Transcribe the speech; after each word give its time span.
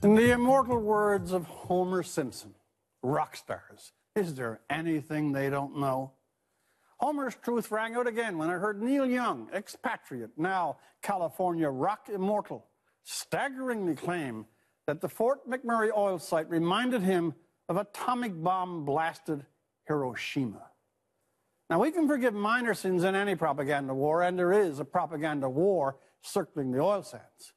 In 0.00 0.14
the 0.14 0.30
immortal 0.30 0.78
words 0.78 1.32
of 1.32 1.44
Homer 1.46 2.04
Simpson, 2.04 2.54
rock 3.02 3.34
stars, 3.34 3.90
is 4.14 4.36
there 4.36 4.60
anything 4.70 5.32
they 5.32 5.50
don't 5.50 5.76
know? 5.76 6.12
Homer's 6.98 7.34
truth 7.34 7.72
rang 7.72 7.96
out 7.96 8.06
again 8.06 8.38
when 8.38 8.48
I 8.48 8.52
heard 8.52 8.80
Neil 8.80 9.04
Young, 9.04 9.50
expatriate, 9.52 10.30
now 10.36 10.76
California 11.02 11.68
rock 11.68 12.08
immortal, 12.14 12.66
staggeringly 13.02 13.96
claim 13.96 14.46
that 14.86 15.00
the 15.00 15.08
Fort 15.08 15.40
McMurray 15.50 15.90
oil 15.96 16.20
site 16.20 16.48
reminded 16.48 17.02
him 17.02 17.34
of 17.68 17.76
atomic 17.76 18.40
bomb 18.40 18.84
blasted 18.84 19.44
Hiroshima. 19.88 20.62
Now, 21.70 21.80
we 21.80 21.90
can 21.90 22.06
forgive 22.06 22.34
minor 22.34 22.72
sins 22.72 23.02
in 23.02 23.16
any 23.16 23.34
propaganda 23.34 23.94
war, 23.94 24.22
and 24.22 24.38
there 24.38 24.52
is 24.52 24.78
a 24.78 24.84
propaganda 24.84 25.48
war 25.48 25.96
circling 26.22 26.70
the 26.70 26.80
oil 26.80 27.02
sands. 27.02 27.52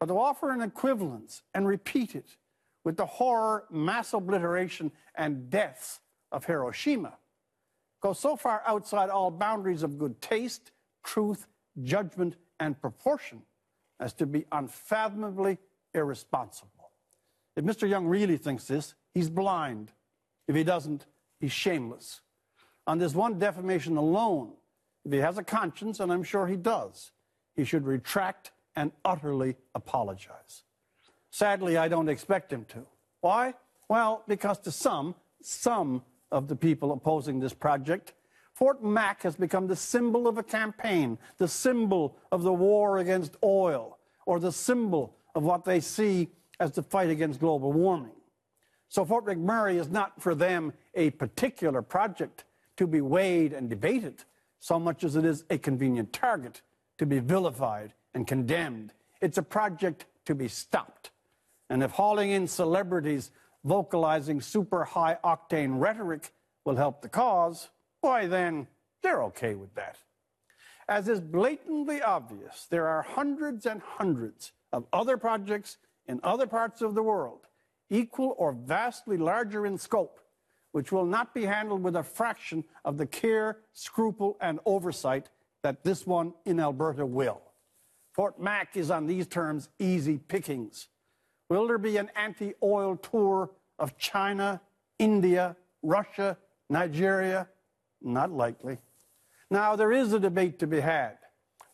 But 0.00 0.06
to 0.06 0.18
offer 0.18 0.50
an 0.50 0.62
equivalence 0.62 1.42
and 1.54 1.68
repeat 1.68 2.14
it 2.14 2.36
with 2.84 2.96
the 2.96 3.06
horror, 3.06 3.66
mass 3.70 4.14
obliteration, 4.14 4.90
and 5.14 5.50
deaths 5.50 6.00
of 6.32 6.46
Hiroshima 6.46 7.18
goes 8.00 8.18
so 8.18 8.34
far 8.34 8.62
outside 8.66 9.10
all 9.10 9.30
boundaries 9.30 9.82
of 9.82 9.98
good 9.98 10.20
taste, 10.22 10.72
truth, 11.04 11.46
judgment, 11.82 12.36
and 12.58 12.80
proportion 12.80 13.42
as 14.00 14.14
to 14.14 14.26
be 14.26 14.46
unfathomably 14.52 15.58
irresponsible. 15.92 16.90
If 17.56 17.64
Mr. 17.64 17.88
Young 17.88 18.06
really 18.06 18.38
thinks 18.38 18.64
this, 18.64 18.94
he's 19.12 19.28
blind. 19.28 19.92
If 20.48 20.56
he 20.56 20.64
doesn't, 20.64 21.04
he's 21.38 21.52
shameless. 21.52 22.22
On 22.86 22.98
this 22.98 23.14
one 23.14 23.38
defamation 23.38 23.98
alone, 23.98 24.52
if 25.04 25.12
he 25.12 25.18
has 25.18 25.36
a 25.36 25.44
conscience, 25.44 26.00
and 26.00 26.10
I'm 26.10 26.22
sure 26.22 26.46
he 26.46 26.56
does, 26.56 27.12
he 27.54 27.64
should 27.64 27.86
retract 27.86 28.52
and 28.76 28.92
utterly 29.04 29.56
apologize. 29.74 30.62
Sadly, 31.30 31.76
I 31.76 31.88
don't 31.88 32.08
expect 32.08 32.52
him 32.52 32.64
to. 32.66 32.86
Why? 33.20 33.54
Well, 33.88 34.24
because 34.26 34.58
to 34.60 34.70
some, 34.70 35.14
some 35.42 36.02
of 36.30 36.48
the 36.48 36.56
people 36.56 36.92
opposing 36.92 37.40
this 37.40 37.52
project, 37.54 38.14
Fort 38.54 38.82
Mac 38.84 39.22
has 39.22 39.36
become 39.36 39.66
the 39.66 39.76
symbol 39.76 40.28
of 40.28 40.38
a 40.38 40.42
campaign, 40.42 41.18
the 41.38 41.48
symbol 41.48 42.16
of 42.30 42.42
the 42.42 42.52
war 42.52 42.98
against 42.98 43.36
oil, 43.42 43.98
or 44.26 44.38
the 44.38 44.52
symbol 44.52 45.16
of 45.34 45.44
what 45.44 45.64
they 45.64 45.80
see 45.80 46.28
as 46.58 46.72
the 46.72 46.82
fight 46.82 47.10
against 47.10 47.40
global 47.40 47.72
warming. 47.72 48.12
So 48.88 49.04
Fort 49.04 49.24
McMurray 49.24 49.76
is 49.76 49.88
not 49.88 50.20
for 50.20 50.34
them 50.34 50.72
a 50.94 51.10
particular 51.10 51.80
project 51.80 52.44
to 52.76 52.86
be 52.86 53.00
weighed 53.00 53.52
and 53.52 53.70
debated 53.70 54.24
so 54.58 54.78
much 54.78 55.04
as 55.04 55.16
it 55.16 55.24
is 55.24 55.44
a 55.48 55.58
convenient 55.58 56.12
target 56.12 56.60
to 56.98 57.06
be 57.06 57.18
vilified 57.18 57.94
and 58.14 58.26
condemned. 58.26 58.92
It's 59.20 59.38
a 59.38 59.42
project 59.42 60.06
to 60.26 60.34
be 60.34 60.48
stopped. 60.48 61.10
And 61.68 61.82
if 61.82 61.92
hauling 61.92 62.30
in 62.30 62.46
celebrities 62.48 63.30
vocalizing 63.64 64.40
super 64.40 64.84
high 64.84 65.18
octane 65.22 65.80
rhetoric 65.80 66.32
will 66.64 66.76
help 66.76 67.02
the 67.02 67.08
cause, 67.08 67.68
why 68.00 68.26
then 68.26 68.66
they're 69.02 69.22
okay 69.24 69.54
with 69.54 69.74
that. 69.74 69.98
As 70.88 71.08
is 71.08 71.20
blatantly 71.20 72.02
obvious, 72.02 72.66
there 72.68 72.88
are 72.88 73.02
hundreds 73.02 73.66
and 73.66 73.80
hundreds 73.80 74.52
of 74.72 74.86
other 74.92 75.16
projects 75.16 75.76
in 76.06 76.20
other 76.22 76.46
parts 76.46 76.82
of 76.82 76.94
the 76.94 77.02
world, 77.02 77.46
equal 77.90 78.34
or 78.38 78.52
vastly 78.52 79.16
larger 79.16 79.66
in 79.66 79.78
scope, 79.78 80.20
which 80.72 80.90
will 80.90 81.06
not 81.06 81.34
be 81.34 81.44
handled 81.44 81.82
with 81.82 81.96
a 81.96 82.02
fraction 82.02 82.64
of 82.84 82.96
the 82.96 83.06
care, 83.06 83.58
scruple, 83.72 84.36
and 84.40 84.58
oversight 84.66 85.28
that 85.62 85.84
this 85.84 86.06
one 86.06 86.32
in 86.44 86.58
Alberta 86.58 87.06
will. 87.06 87.42
Fort 88.12 88.40
Mac 88.40 88.76
is 88.76 88.90
on 88.90 89.06
these 89.06 89.26
terms 89.26 89.68
easy 89.78 90.18
pickings. 90.18 90.88
Will 91.48 91.66
there 91.66 91.78
be 91.78 91.96
an 91.96 92.10
anti 92.16 92.54
oil 92.62 92.96
tour 92.96 93.50
of 93.78 93.96
China, 93.98 94.60
India, 94.98 95.56
Russia, 95.82 96.36
Nigeria? 96.68 97.48
Not 98.02 98.30
likely. 98.30 98.78
Now, 99.50 99.76
there 99.76 99.92
is 99.92 100.12
a 100.12 100.20
debate 100.20 100.58
to 100.60 100.66
be 100.66 100.80
had. 100.80 101.18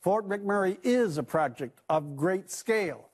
Fort 0.00 0.28
McMurray 0.28 0.78
is 0.82 1.16
a 1.16 1.22
project 1.22 1.80
of 1.88 2.16
great 2.16 2.50
scale 2.50 3.08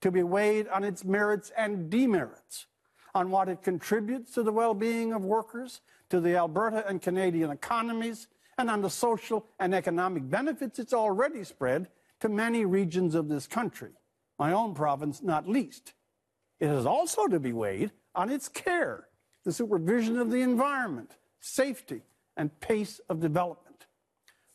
to 0.00 0.10
be 0.10 0.22
weighed 0.22 0.66
on 0.68 0.82
its 0.82 1.04
merits 1.04 1.52
and 1.56 1.90
demerits, 1.90 2.66
on 3.14 3.30
what 3.30 3.48
it 3.48 3.62
contributes 3.62 4.32
to 4.32 4.42
the 4.42 4.52
well 4.52 4.74
being 4.74 5.12
of 5.12 5.24
workers, 5.24 5.80
to 6.08 6.20
the 6.20 6.34
Alberta 6.36 6.86
and 6.88 7.02
Canadian 7.02 7.50
economies, 7.50 8.26
and 8.58 8.70
on 8.70 8.80
the 8.82 8.90
social 8.90 9.46
and 9.58 9.74
economic 9.74 10.28
benefits 10.28 10.78
it's 10.78 10.92
already 10.92 11.44
spread 11.44 11.88
to 12.20 12.28
many 12.28 12.64
regions 12.64 13.14
of 13.14 13.28
this 13.28 13.46
country, 13.46 13.90
my 14.38 14.52
own 14.52 14.74
province 14.74 15.22
not 15.22 15.48
least. 15.48 15.94
It 16.58 16.68
is 16.68 16.86
also 16.86 17.26
to 17.26 17.40
be 17.40 17.52
weighed 17.52 17.90
on 18.14 18.30
its 18.30 18.48
care, 18.48 19.06
the 19.44 19.52
supervision 19.52 20.18
of 20.18 20.30
the 20.30 20.42
environment, 20.42 21.16
safety, 21.40 22.02
and 22.36 22.58
pace 22.60 23.00
of 23.08 23.20
development. 23.20 23.86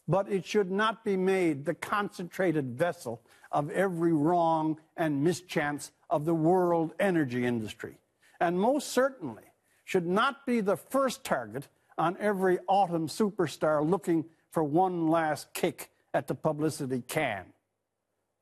But 0.07 0.31
it 0.31 0.45
should 0.45 0.69
not 0.69 1.03
be 1.03 1.17
made 1.17 1.65
the 1.65 1.73
concentrated 1.73 2.77
vessel 2.77 3.21
of 3.51 3.71
every 3.71 4.13
wrong 4.13 4.79
and 4.95 5.23
mischance 5.23 5.91
of 6.09 6.25
the 6.25 6.35
world 6.35 6.93
energy 6.99 7.45
industry. 7.45 7.97
And 8.39 8.59
most 8.59 8.89
certainly 8.89 9.43
should 9.83 10.05
not 10.05 10.45
be 10.45 10.61
the 10.61 10.77
first 10.77 11.23
target 11.23 11.67
on 11.97 12.17
every 12.19 12.59
autumn 12.67 13.07
superstar 13.07 13.87
looking 13.87 14.25
for 14.51 14.63
one 14.63 15.07
last 15.07 15.53
kick 15.53 15.89
at 16.13 16.27
the 16.27 16.35
publicity 16.35 17.01
can. 17.07 17.45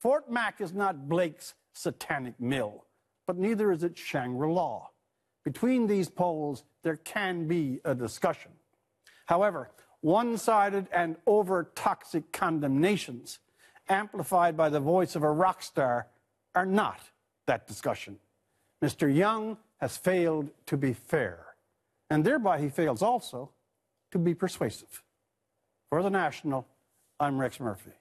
Fort 0.04 0.30
Mac 0.30 0.60
is 0.60 0.74
not 0.74 1.08
Blake's 1.08 1.54
satanic 1.72 2.38
mill, 2.38 2.84
but 3.26 3.38
neither 3.38 3.72
is 3.72 3.84
it 3.86 3.98
Shangri 3.98 4.50
La. 4.50 4.88
Between 5.46 5.88
these 5.88 6.10
poles, 6.10 6.66
there 6.82 6.98
can 6.98 7.48
be 7.48 7.80
a 7.86 7.96
discussion. 7.96 8.52
However, 9.28 9.72
one 10.02 10.38
sided 10.38 10.88
and 10.92 11.16
over 11.26 11.72
toxic 11.74 12.34
condemnations, 12.34 13.40
amplified 13.88 14.58
by 14.58 14.68
the 14.68 14.82
voice 14.82 15.16
of 15.16 15.24
a 15.24 15.32
rock 15.32 15.64
star, 15.64 16.08
are 16.54 16.66
not 16.66 17.00
that 17.48 17.66
discussion. 17.66 18.18
Mr. 18.84 19.14
Young 19.14 19.56
has 19.78 19.96
failed 19.96 20.50
to 20.66 20.76
be 20.76 20.92
fair, 20.92 21.46
and 22.10 22.26
thereby 22.26 22.60
he 22.60 22.68
fails 22.68 23.02
also 23.02 23.52
to 24.12 24.20
be 24.20 24.36
persuasive. 24.36 25.02
For 25.90 26.04
the 26.04 26.10
National, 26.10 26.68
I'm 27.22 27.40
Rex 27.40 27.62
Murphy. 27.62 27.94